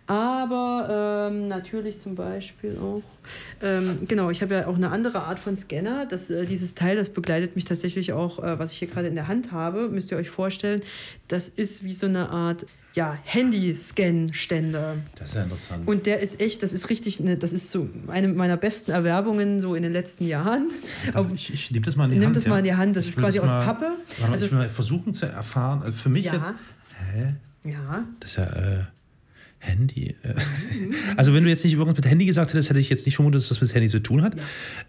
[0.06, 3.02] Aber ähm, natürlich zum Beispiel auch,
[3.62, 6.06] ähm, genau, ich habe ja auch eine andere Art von Scanner.
[6.06, 9.14] Das, äh, dieses Teil, das begleitet mich tatsächlich auch, äh, was ich hier gerade in
[9.14, 10.82] der Hand habe, müsst ihr euch vorstellen.
[11.28, 14.96] Das ist wie so eine Art ja, Handy-Scan-Ständer.
[15.16, 15.86] Das ist ja interessant.
[15.86, 19.60] Und der ist echt, das ist richtig, eine, das ist so eine meiner besten Erwerbungen
[19.60, 20.68] so in den letzten Jahren.
[21.14, 22.36] Auf, ich ich nehme das mal in die Nimm Hand.
[22.36, 23.92] das mal in die Hand, das Ich ist quasi aus mal, Pappe.
[24.18, 25.82] Warte, Also- ich mal versuchen zu erfahren.
[25.82, 26.34] Also für mich Ja.
[26.34, 26.52] jetzt.
[27.12, 27.34] Hä?
[27.64, 28.84] Ja, Das ist ja äh,
[29.58, 30.16] Handy.
[30.22, 30.34] Äh.
[31.16, 33.42] Also wenn du jetzt nicht irgendwas mit Handy gesagt hättest, hätte ich jetzt nicht vermutet,
[33.42, 34.34] dass das mit Handy zu tun hat.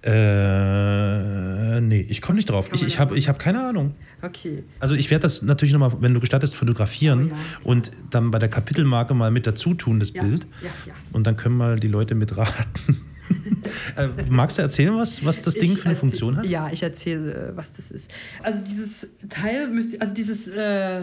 [0.04, 2.70] Äh, nee, ich komme nicht drauf.
[2.74, 3.96] Ich, ich habe hab keine Ahnung.
[4.22, 4.64] okay.
[4.80, 8.40] Also ich werde das natürlich nochmal, wenn du gestattest, fotografieren Oh ja, und dann bei
[8.40, 10.48] der Kapitelmarke mal mit dazu tun, das Ja, Bild.
[10.62, 10.94] ja, ja.
[11.12, 12.98] Und dann können mal die Leute mitraten.
[13.98, 16.46] äh, magst du erzählen, was, was das Ding Ich für eine erzähl- Funktion hat?
[16.46, 18.12] Ja, ich erzähle, äh, was das ist.
[18.44, 21.02] Also dieses Teil müsst also dieses äh,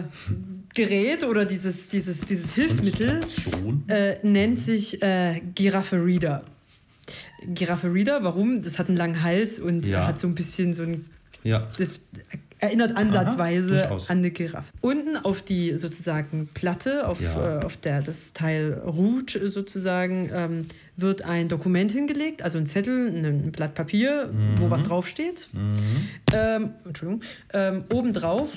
[0.75, 3.21] Gerät oder dieses, dieses, dieses Hilfsmittel
[3.87, 6.43] äh, nennt sich äh, Giraffe Reader.
[7.47, 8.61] Giraffe Reader, warum?
[8.61, 10.05] Das hat einen langen Hals und Ja.
[10.07, 11.05] hat so ein bisschen so ein
[11.43, 11.67] Ja.
[12.59, 14.09] Erinnert ansatzweise durchaus.
[14.09, 14.71] an eine Giraffe.
[14.81, 17.59] Unten auf die sozusagen Platte, auf, Ja.
[17.61, 20.61] äh, auf der das Teil ruht sozusagen, ähm,
[20.97, 24.69] wird ein Dokument hingelegt, also ein Zettel, ein, Blatt Papier, wo Mhm.
[24.69, 25.47] was draufsteht.
[26.33, 27.21] Ähm, Entschuldigung.
[27.53, 28.49] Ähm, obendrauf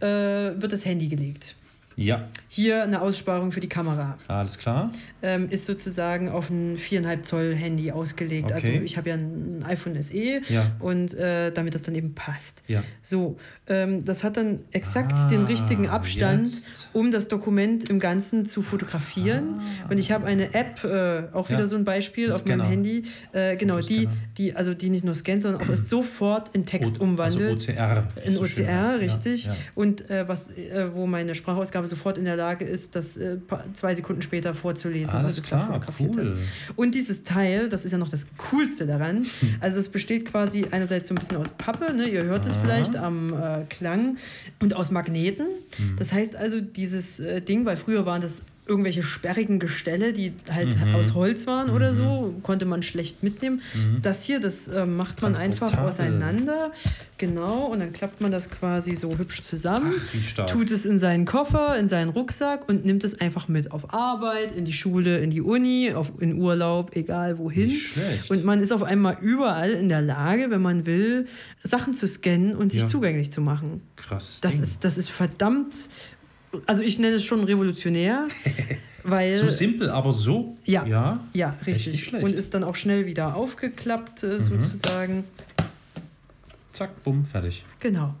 [0.00, 1.56] äh, wird das Handy gelegt.
[1.98, 4.16] Ja, Hier eine Aussparung für die Kamera.
[4.28, 4.90] alles klar.
[5.22, 8.52] Ähm, ist sozusagen auf ein 4,5 Zoll Handy ausgelegt.
[8.52, 8.82] Also Okay.
[8.84, 10.66] ich habe ja ein iPhone SE Ja.
[10.78, 12.62] und äh, damit das dann eben passt.
[12.68, 12.82] Ja.
[13.02, 16.88] So, ähm, das hat dann exakt Ah, den richtigen Abstand, jetzt.
[16.92, 19.60] um das Dokument im Ganzen zu fotografieren.
[19.90, 21.62] Und ich habe eine App, äh, auch wieder Ah.
[21.62, 21.66] Ja.
[21.66, 22.66] so ein Beispiel auf meinem.
[22.66, 26.64] Handy, äh, genau, die, die, also die nicht nur scannt, sondern auch es sofort in
[26.66, 27.68] Text O- umwandelt.
[27.68, 28.06] Also OCR.
[28.24, 29.48] In so OCR, richtig.
[29.74, 33.38] Und äh, was, äh, wo meine Sprachausgabe sofort in der Lage ist, das äh,
[33.72, 35.14] zwei Sekunden später vorzulesen.
[35.14, 36.08] Alles was ich klar, cool.
[36.08, 36.38] habe.
[36.76, 39.26] Und dieses Teil, das ist ja noch das Coolste daran.
[39.40, 39.56] Hm.
[39.60, 42.08] Also es besteht quasi einerseits so ein bisschen aus Pappe, ne?
[42.08, 44.16] ihr hört es vielleicht am äh, Klang,
[44.60, 45.46] und aus Magneten.
[45.76, 45.96] Hm.
[45.98, 50.76] Das heißt also, dieses äh, Ding, weil früher waren das irgendwelche sperrigen Gestelle, die halt
[50.84, 50.94] Mhm.
[50.96, 53.60] aus Holz waren oder so, konnte man schlecht mitnehmen.
[54.02, 56.72] Das hier, das äh, macht man einfach auseinander.
[57.18, 59.94] Genau, und dann klappt man das quasi so hübsch zusammen,
[60.38, 63.94] Ach, tut es in seinen Koffer, in seinen Rucksack und nimmt es einfach mit auf
[63.94, 67.72] Arbeit, in die Schule, in die Uni, auf, in Urlaub, egal wohin.
[68.28, 71.26] Und man ist auf einmal überall in der Lage, wenn man will,
[71.62, 72.86] Sachen zu scannen und sich Ja.
[72.86, 73.80] zugänglich zu machen.
[73.96, 74.62] Krasses Das Ding.
[74.62, 75.74] ist, das ist verdammt,
[76.66, 78.28] also ich nenne es schon revolutionär,
[79.04, 79.36] weil...
[79.38, 80.56] so simpel, aber so.
[80.64, 82.12] Ja, Ja, ja, richtig.
[82.14, 84.30] Und ist dann auch schnell wieder aufgeklappt, Mhm.
[84.30, 85.24] äh, sozusagen.
[86.72, 87.64] zack, bumm, fertig.
[87.80, 88.14] Genau,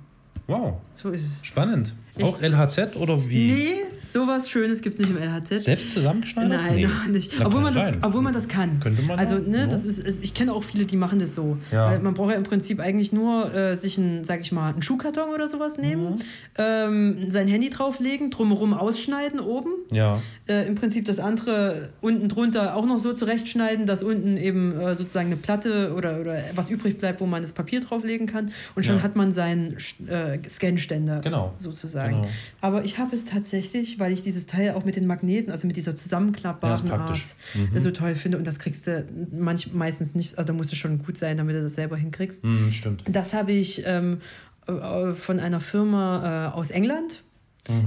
[0.46, 1.46] Wow, so ist es.
[1.46, 1.94] spannend.
[2.16, 3.48] Ich- Auch LHZ oder wie?
[3.52, 3.74] Nee,
[4.08, 5.60] sowas Schönes gibt es nicht im LHZ.
[5.64, 6.60] Selbst zusammengeschneidert?
[6.62, 6.86] Nein, nee.
[6.86, 7.32] noch nicht.
[7.38, 7.98] Na, Obwohl man, das, sein.
[8.02, 8.80] obwohl man das kann.
[8.80, 9.66] Könnte man Also, ne, ja.
[9.66, 11.56] das ist, ich kenne auch viele, die machen das so.
[11.72, 11.98] Ja.
[11.98, 15.30] Man braucht ja im Prinzip eigentlich nur äh, sich einen, sag ich mal, einen Schuhkarton
[15.34, 16.18] oder sowas nehmen, Mhm.
[16.58, 19.70] ähm, sein Handy drauflegen, drumherum ausschneiden oben.
[19.90, 24.78] Ja, Äh, Im Prinzip das andere unten drunter auch noch so zurechtschneiden, dass unten eben
[24.78, 28.52] äh, sozusagen eine Platte oder, oder was übrig bleibt, wo man das Papier drauflegen kann.
[28.76, 29.02] Und schon Ja.
[29.02, 29.76] hat man seinen
[30.08, 31.52] äh, Scanständer Genau.
[31.58, 32.22] sozusagen.
[32.22, 32.28] Genau.
[32.60, 35.76] Aber ich habe es tatsächlich, weil ich dieses Teil auch mit den Magneten, also mit
[35.76, 37.20] dieser zusammenklappbaren Ja, Art.
[37.54, 37.76] Mhm.
[37.76, 38.38] äh, so toll finde.
[38.38, 41.56] Und das kriegst du manch, meistens nicht, also da musst du schon gut sein, damit
[41.56, 42.42] du das selber hinkriegst.
[42.42, 43.04] hm, stimmt.
[43.08, 44.18] Das habe ich ähm,
[44.66, 47.22] äh, von einer Firma äh, aus England.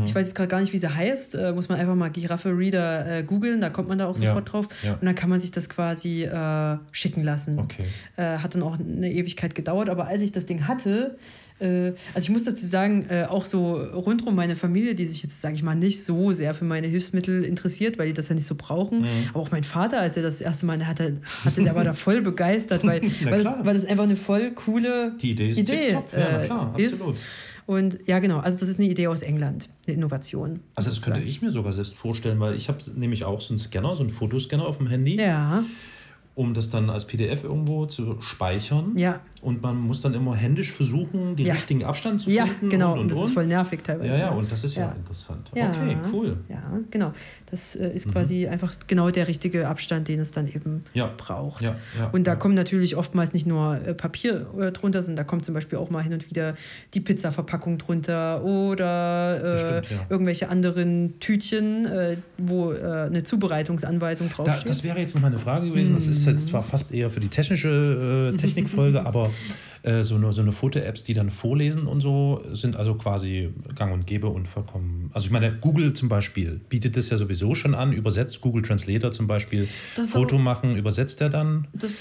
[0.03, 1.35] Ich weiß jetzt gerade gar nicht, wie sie heißt.
[1.35, 4.27] Äh, muss man einfach mal Giraffe Reader äh, googeln, da kommt man da auch Ja,
[4.31, 4.67] sofort drauf.
[4.83, 4.91] ja.
[4.95, 7.59] Und dann kann man sich das quasi äh, schicken lassen.
[7.59, 7.85] Okay.
[8.17, 11.17] Hat dann auch eine Ewigkeit gedauert, aber als ich das Ding hatte,
[11.59, 15.55] also ich muss dazu sagen, äh, auch so rundrum meine Familie, die sich jetzt, sage
[15.55, 18.55] ich mal, nicht so sehr für meine Hilfsmittel interessiert, weil die das ja nicht so
[18.55, 19.01] brauchen.
[19.01, 19.07] Mhm.
[19.33, 22.21] Aber auch mein Vater, als er das erste Mal hatte, hatte der war da voll
[22.21, 25.97] begeistert, weil, weil, das, weil das einfach eine voll coole Die Idee ist Idee.
[26.13, 26.93] Ja, äh, klar, ist.
[26.93, 27.17] absolut.
[27.65, 30.61] Und ja, genau, also das ist eine Idee aus England, eine Innovation.
[30.75, 33.59] Also das könnte ich mir sogar selbst vorstellen, weil ich habe nämlich auch so einen
[33.59, 35.63] Scanner, so einen Fotoscanner auf dem Handy, Ja,
[36.39, 38.93] um das dann als PDF irgendwo zu speichern.
[38.97, 41.53] ja, Und man muss dann immer händisch versuchen, den Ja.
[41.53, 42.69] richtigen Abstand zu ja, finden.
[42.69, 42.93] genau.
[42.93, 43.25] Und, Und, und, das und.
[43.25, 44.09] ist voll nervig teilweise.
[44.13, 44.91] ja, ja, und das ist ja, Ja.
[44.93, 45.51] interessant.
[45.53, 46.37] Ja, Okay, cool.
[46.47, 47.11] Ja, genau.
[47.51, 51.09] Das äh, ist quasi einfach genau der richtige Abstand, den es dann eben Ja.
[51.17, 51.63] braucht.
[51.63, 55.23] Ja, ja, und da kommen natürlich oftmals nicht nur äh, Papier äh, drunter, sondern da
[55.23, 56.55] kommt zum Beispiel auch mal hin und wieder
[56.93, 60.05] die Pizzaverpackung drunter oder äh, Bestimmt, ja.
[60.09, 64.69] irgendwelche anderen Tütchen, äh, wo äh, eine Zubereitungsanweisung Da, draufsteht.
[64.69, 65.95] das wäre jetzt noch meine Frage gewesen.
[65.95, 69.29] Das ist jetzt zwar fast eher für die technische Technikfolge, aber
[69.83, 73.93] äh, so eine, so eine Foto-Apps, die dann vorlesen und so, sind also quasi gang
[73.93, 75.09] und gäbe und vollkommen.
[75.13, 79.11] Also ich meine, Google zum Beispiel bietet das ja sowieso schon an, übersetzt Google Translator
[79.11, 81.67] zum Beispiel, Das Foto aber- machen, übersetzt er dann.
[81.73, 81.91] das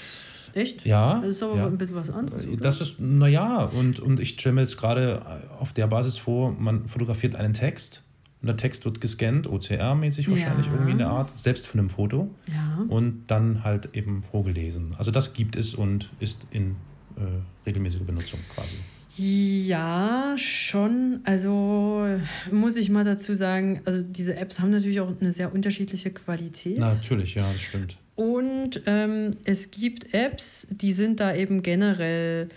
[0.53, 0.85] echt?
[0.85, 1.19] Ja.
[1.21, 1.67] Das ist aber ja.
[1.67, 2.47] ein bisschen was anderes.
[2.47, 2.57] oder?
[2.57, 5.21] Das ist, naja, und, und ich stelle mir jetzt gerade
[5.59, 8.01] auf der Basis vor, man fotografiert einen Text
[8.41, 10.71] und der Text wird gescannt, OCR-mäßig wahrscheinlich Ja.
[10.73, 12.83] irgendwie in der Art, selbst von einem Foto ja.
[12.87, 14.95] und dann halt eben vorgelesen.
[14.97, 16.75] Also das gibt es und ist in
[17.19, 18.75] äh, regelmäßiger Benutzung quasi.
[19.17, 21.19] Ja, schon.
[21.25, 22.07] Also
[22.51, 26.77] muss ich mal dazu sagen, also diese Apps haben natürlich auch eine sehr unterschiedliche Qualität.
[26.79, 27.97] Na, natürlich, ja, das stimmt.
[28.15, 32.49] Und ähm, es gibt Apps, die sind da eben generell,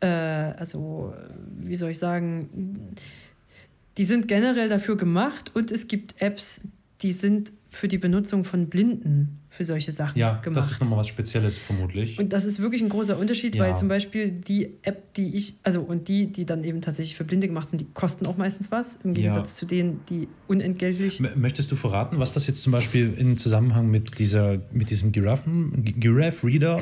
[0.00, 1.14] äh, also
[1.58, 2.94] wie soll ich sagen,
[3.98, 6.62] die sind generell dafür gemacht und es gibt Apps,
[7.02, 10.56] die sind für die Benutzung von Blinden für solche Sachen Ja, gemacht.
[10.58, 12.18] das ist nochmal was Spezielles vermutlich.
[12.18, 13.62] Und das ist wirklich ein großer Unterschied, Ja.
[13.64, 17.22] weil zum Beispiel die App, die ich, also und die, die dann eben tatsächlich für
[17.22, 21.20] Blinde gemacht sind, die kosten auch meistens was, im Gegensatz zu denen, die unentgeltlich.
[21.20, 25.12] M- Möchtest du verraten, was das jetzt zum Beispiel in Zusammenhang mit, dieser, mit diesem
[25.12, 26.80] Giraffen, Gi- Giraffe Reader,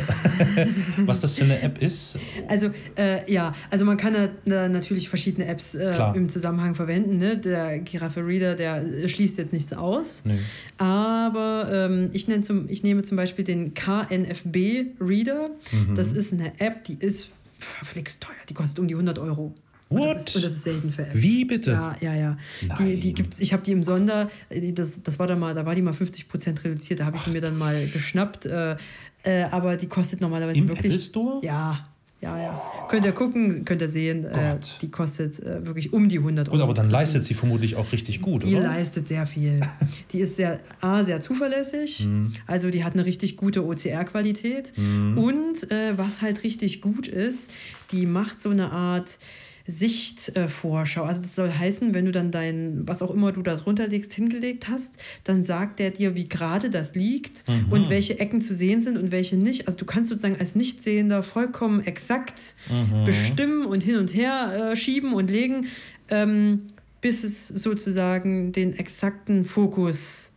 [0.98, 2.18] was das für eine App ist?
[2.48, 4.14] Also äh, ja, also man kann
[4.46, 7.18] da, natürlich verschiedene Apps äh, im Zusammenhang verwenden.
[7.18, 7.36] Ne?
[7.36, 10.22] Der Giraffe Reader, der äh, schließt jetzt nichts aus.
[10.24, 10.38] Nee.
[10.82, 15.50] Aber ähm, ich, nenn zum, ich nehme zum Beispiel den KNFB Reader.
[15.70, 15.94] Mhm.
[15.94, 18.34] Das ist eine App, die ist verflixt teuer.
[18.48, 19.54] Die kostet um die 100 Euro.
[19.88, 20.16] Und What?
[20.16, 21.14] Das ist, und das ist selten für Apps.
[21.14, 21.70] Wie bitte?
[21.70, 22.36] Ja, ja, ja.
[22.62, 23.00] Die, Nein.
[23.00, 25.76] die gibt's, ich habe die im Sonder, die, das, das war da mal, da war
[25.76, 28.46] die mal 50% reduziert, da habe ich sie mir dann mal geschnappt.
[28.46, 28.76] Äh,
[29.22, 30.94] äh, aber die kostet normalerweise Im wirklich.
[30.94, 31.44] Apple Store?
[31.44, 31.91] Ja,
[32.22, 32.62] ja, ja.
[32.88, 34.24] Könnt ihr gucken, könnt ihr sehen.
[34.24, 36.56] Äh, die kostet äh, wirklich um die 100 Euro.
[36.56, 38.64] Gut, aber dann leistet ist- sie vermutlich auch richtig gut, die oder?
[38.68, 39.60] leistet sehr viel.
[40.12, 42.04] Die ist sehr, A, sehr zuverlässig.
[42.06, 42.26] Mhm.
[42.46, 44.72] Also die hat eine richtig gute OCR-Qualität.
[44.76, 47.50] Und äh, was halt richtig gut ist,
[47.92, 49.18] die macht so eine Art
[49.66, 51.04] Sichtvorschau.
[51.04, 54.12] Also das soll heißen, wenn du dann dein, was auch immer du da drunter legst,
[54.12, 57.66] hingelegt hast, dann sagt der dir, wie gerade das liegt Mhm.
[57.70, 59.66] und welche Ecken zu sehen sind und welche nicht.
[59.66, 63.04] Also du kannst sozusagen als Nichtsehender vollkommen exakt Mhm.
[63.04, 65.66] bestimmen und hin und her äh, schieben und legen,
[66.08, 66.62] ähm,
[67.00, 70.32] bis es sozusagen den exakten Fokus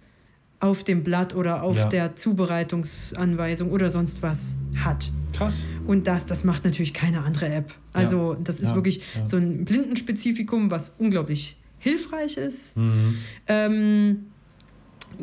[0.60, 1.88] auf dem Blatt oder auf Ja.
[1.88, 5.12] der Zubereitungsanweisung oder sonst was hat.
[5.34, 5.66] Krass.
[5.86, 7.74] Und das, das macht natürlich keine andere App.
[7.94, 9.26] Also das ist Ja, wirklich ja.
[9.26, 12.78] so ein Blindenspezifikum, was unglaublich hilfreich ist.
[12.78, 13.18] Mhm.
[13.48, 14.26] Ähm,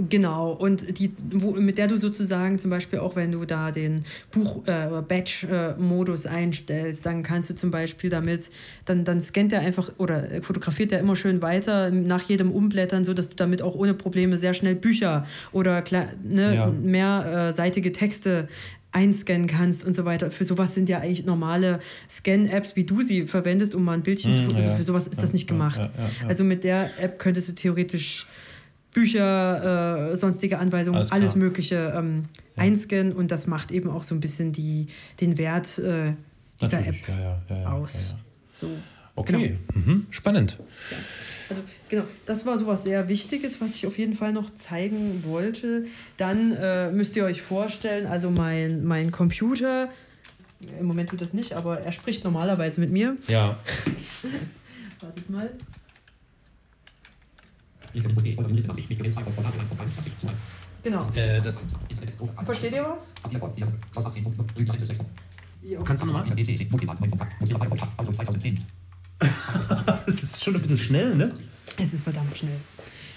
[0.09, 4.05] genau, und die, wo, mit der du sozusagen zum Beispiel auch, wenn du da den
[4.31, 8.51] Buch- äh, Batch-Modus einstellst, dann kannst du zum Beispiel damit,
[8.85, 13.29] dann, dann scannt er einfach oder fotografiert er immer schön weiter nach jedem Umblättern, sodass
[13.31, 15.83] du damit auch ohne Probleme sehr schnell Bücher oder
[16.23, 16.67] ne, Ja.
[16.71, 18.49] mehrseitige Texte
[18.95, 20.31] einscannen kannst und so weiter.
[20.31, 24.33] Für sowas sind ja eigentlich normale Scan-Apps, wie du sie verwendest, um mal ein Bildchen
[24.33, 24.77] Mhm, zu also ja.
[24.77, 25.81] Für sowas ist Ja, das nicht gemacht.
[25.81, 26.29] ja.
[26.29, 28.27] Also mit der App könntest du theoretisch
[28.93, 31.35] Bücher, äh, sonstige Anweisungen, Alles alles.
[31.35, 32.27] Mögliche ähm,
[32.57, 34.89] einscannen und das macht eben auch so ein bisschen die,
[35.21, 36.15] den Wert äh,
[36.61, 37.95] dieser App Natürlich, ja, ja, ja, ja, aus.
[37.95, 38.19] Ja, ja.
[38.55, 38.69] So.
[39.15, 40.07] Okay, mhm.
[40.11, 40.59] spannend.
[41.49, 45.87] Also genau, das war sowas sehr Wichtiges, was ich auf jeden Fall noch zeigen wollte.
[46.17, 49.91] Dann äh, müsst ihr euch vorstellen, also mein, mein Computer,
[50.81, 53.17] im Moment tut das nicht, aber er spricht normalerweise mit mir.
[53.29, 53.59] Ja.
[55.01, 55.51] Wartet mal.
[60.83, 61.07] Genau.
[61.15, 61.67] Äh, das,
[62.45, 63.13] Versteht ihr was?
[65.63, 66.25] Ja, kannst du nochmal?
[70.07, 71.33] Das ist schon ein bisschen schnell, ne?
[71.79, 72.57] Es ist verdammt schnell.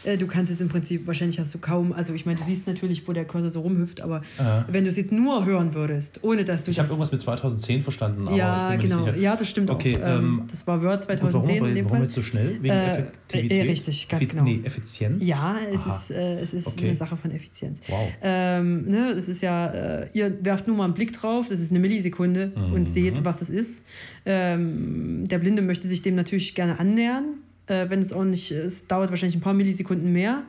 [0.06, 2.68] Äh, Du kannst es im Prinzip, wahrscheinlich hast du kaum, also ich meine, du siehst
[2.68, 4.65] natürlich, wo der Cursor so rumhüpft, aber Aha.
[4.70, 7.82] wenn du es jetzt nur hören würdest, ohne dass du Ich habe irgendwas mit 2010
[7.84, 9.08] verstanden, aber ja, genau.
[9.10, 10.08] Ja, das stimmt Okay, auch.
[10.08, 12.02] Ähm, ähm, das war Word Und 2010 warum, warum Fall.
[12.04, 12.58] jetzt so schnell?
[12.62, 13.52] Wegen Äh, Effektivität?
[13.65, 14.44] äh, richtig, ganz genau.
[14.44, 15.24] Nee, Effizienz?
[15.24, 15.96] Ja, es Aha.
[15.96, 16.86] ist, äh, es ist Okay.
[16.88, 17.82] eine Sache von Effizienz.
[17.88, 18.10] Wow.
[18.22, 21.72] Ähm, ne, es ist ja, äh, ihr werft nur mal einen Blick drauf, das ist
[21.72, 22.74] eine Millisekunde Mhm.
[22.74, 23.88] und seht, was es ist.
[24.26, 27.26] Ähm, der Blinde möchte sich dem natürlich gerne annähern,
[27.67, 30.43] äh, wenn es auch nicht, es dauert wahrscheinlich ein paar Millisekunden mehr,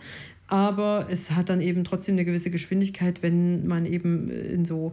[0.48, 4.92] aber es hat dann eben trotzdem eine gewisse Geschwindigkeit, wenn man eben in so,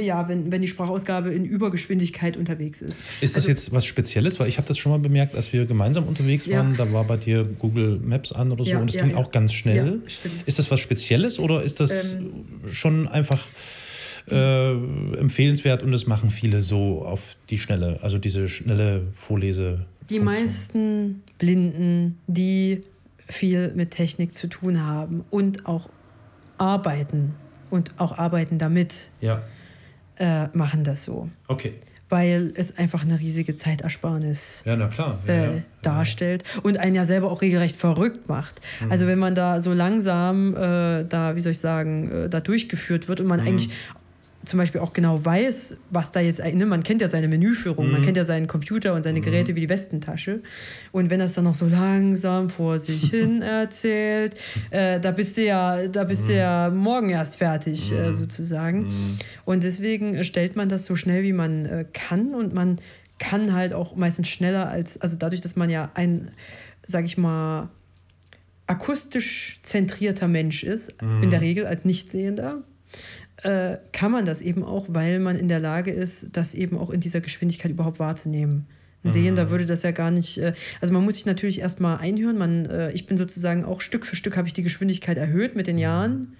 [0.00, 3.02] ja, wenn, wenn die Sprachausgabe in Übergeschwindigkeit unterwegs ist.
[3.20, 4.38] Ist das Also- jetzt was Spezielles?
[4.40, 6.58] Weil ich habe das schon mal bemerkt, als wir gemeinsam unterwegs Ja.
[6.58, 9.12] waren, da war bei dir Google Maps an oder so Ja, und es ja, ging
[9.12, 9.16] ja.
[9.16, 10.00] auch ganz schnell.
[10.04, 10.30] Ja.
[10.46, 13.44] Ist das was Spezielles oder ist das Ähm, schon einfach
[14.28, 19.86] äh, empfehlenswert und das machen viele so auf die Schnelle, also diese schnelle Vorlese?
[20.10, 22.82] Die meisten Blinden, die
[23.28, 25.88] viel mit Technik zu tun haben und auch
[26.58, 27.34] arbeiten
[27.70, 29.42] und auch arbeiten damit, Ja,
[30.18, 31.28] äh, machen das so.
[31.48, 31.74] okay.
[32.08, 35.18] Weil es einfach eine riesige Zeitersparnis Ja, klar.
[35.26, 38.60] Ja, äh, darstellt und einen ja selber auch regelrecht verrückt macht.
[38.80, 38.92] Mhm.
[38.92, 43.08] Also wenn man da so langsam äh, da, wie soll ich sagen, äh, da durchgeführt
[43.08, 43.30] wird und Mhm.
[43.30, 43.70] man eigentlich
[44.46, 47.92] zum Beispiel auch genau weiß, was da jetzt, ne, man kennt ja seine Menüführung, Mhm.
[47.92, 50.40] man kennt ja seinen Computer und seine Geräte wie die Westentasche.
[50.92, 54.36] Und wenn das dann noch so langsam vor sich hin erzählt,
[54.70, 56.38] äh, da bist du ja, da bist du Mhm.
[56.38, 58.86] ja morgen erst fertig, äh, sozusagen.
[59.44, 62.78] Und deswegen stellt man das so schnell wie man äh, kann und man
[63.18, 66.30] kann halt auch meistens schneller als, also dadurch, dass man ja ein,
[66.86, 67.70] sag ich mal,
[68.66, 72.62] akustisch zentrierter Mensch ist, in der Regel als Nichtsehender,
[73.46, 76.90] äh, kann man das eben auch, weil man in der Lage ist, das eben auch
[76.90, 78.66] in dieser Geschwindigkeit überhaupt wahrzunehmen.
[79.06, 82.36] Ein Sehender würde das ja gar nicht, äh, also man muss sich natürlich erstmal einhören.
[82.38, 85.66] Man, äh, ich bin sozusagen auch Stück für Stück habe ich die Geschwindigkeit erhöht mit
[85.66, 86.36] den Jahren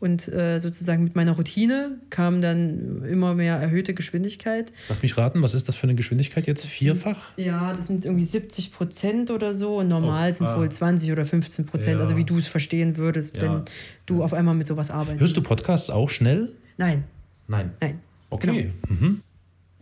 [0.00, 4.72] und äh, sozusagen mit meiner Routine kam dann immer mehr erhöhte Geschwindigkeit.
[4.88, 6.66] Lass mich raten, was ist das für eine Geschwindigkeit jetzt?
[6.66, 7.32] Vierfach?
[7.36, 10.58] Ja, das sind irgendwie 70 Prozent oder so und normal Oh, sind ah.
[10.58, 12.00] wohl 20 oder 15 Prozent, Ja.
[12.00, 13.42] also wie du es verstehen würdest, Ja.
[13.42, 13.62] wenn
[14.06, 15.20] du auf einmal mit sowas arbeitest.
[15.20, 16.52] Hörst du Podcasts auch schnell?
[16.76, 17.04] Nein,
[17.48, 17.72] Nein.
[17.80, 18.00] nein.
[18.30, 18.70] Okay.
[18.88, 19.22] Mhm.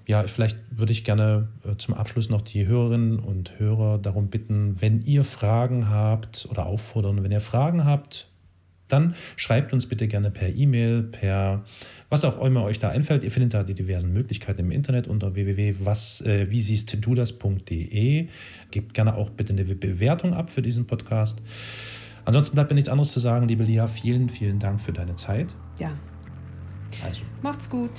[0.08, 4.80] Ja, vielleicht würde ich gerne äh, zum Abschluss noch die Hörerinnen und Hörer darum bitten,
[4.80, 8.30] wenn ihr Fragen habt oder auffordern, wenn ihr Fragen habt,
[8.88, 11.62] dann schreibt uns bitte gerne per E-Mail, per
[12.08, 13.22] was auch immer euch da einfällt.
[13.22, 16.46] Ihr findet da die diversen Möglichkeiten im Internet unter www.was, äh.
[18.70, 21.42] Gebt gerne auch bitte eine Bewertung ab für diesen Podcast.
[22.24, 23.86] Ansonsten bleibt mir nichts anderes zu sagen, liebe Lia.
[23.88, 25.54] Vielen, vielen Dank für deine Zeit.
[25.78, 25.92] Ja,
[27.04, 27.24] Also.
[27.42, 27.92] macht's gut.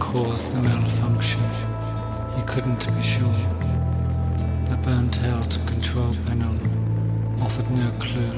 [0.00, 1.40] Caused the malfunction?
[2.36, 3.32] He couldn't be sure.
[4.64, 6.56] The burnt out control panel
[7.40, 8.32] offered no clue.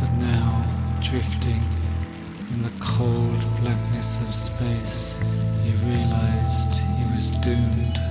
[0.00, 0.64] But now,
[1.02, 1.60] drifting
[2.50, 5.18] in the cold blackness of space,
[5.64, 8.07] he realized he was doomed